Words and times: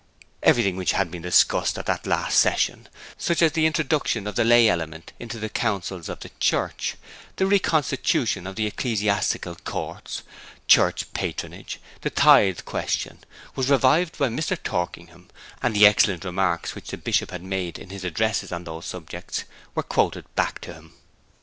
Everything 0.41 0.77
which 0.77 0.93
had 0.93 1.11
been 1.11 1.21
discussed 1.21 1.77
at 1.77 1.85
that 1.85 2.07
last 2.07 2.39
session 2.39 2.89
such 3.19 3.39
as 3.43 3.51
the 3.51 3.67
introduction 3.67 4.25
of 4.25 4.33
the 4.35 4.43
lay 4.43 4.67
element 4.67 5.13
into 5.19 5.37
the 5.37 5.47
councils 5.47 6.09
of 6.09 6.21
the 6.21 6.31
church, 6.39 6.95
the 7.35 7.45
reconstitution 7.45 8.47
of 8.47 8.55
the 8.55 8.65
ecclesiastical 8.65 9.53
courts, 9.57 10.23
church 10.67 11.13
patronage, 11.13 11.79
the 12.01 12.09
tithe 12.09 12.61
question 12.65 13.19
was 13.53 13.69
revived 13.69 14.17
by 14.17 14.27
Mr. 14.27 14.57
Torkingham, 14.63 15.27
and 15.61 15.75
the 15.75 15.85
excellent 15.85 16.25
remarks 16.25 16.73
which 16.73 16.87
the 16.87 16.97
Bishop 16.97 17.29
had 17.29 17.43
made 17.43 17.77
in 17.77 17.91
his 17.91 18.03
addresses 18.03 18.51
on 18.51 18.63
those 18.63 18.87
subjects 18.87 19.43
were 19.75 19.83
quoted 19.83 20.25
back 20.33 20.57
to 20.61 20.73
him. 20.73 20.93